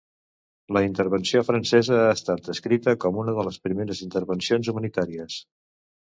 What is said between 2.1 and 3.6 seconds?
estat descrita com una de les